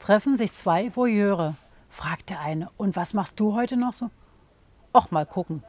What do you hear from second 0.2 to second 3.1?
sich zwei Voyeure. Fragt der eine, und